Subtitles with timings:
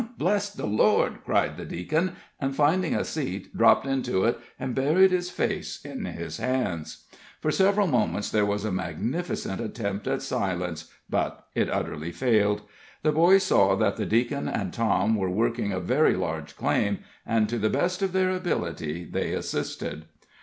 [0.17, 5.11] Bless the Lord!" cried the deacon, and finding a seat, dropped into it, and buried
[5.11, 7.05] his face in his hands.
[7.39, 12.63] For several moments there was a magnificent attempt at silence, but it utterly failed.
[13.03, 17.47] The boys saw that the deacon and Tom were working a very large claim, and
[17.49, 20.05] to the best of their ability they assisted.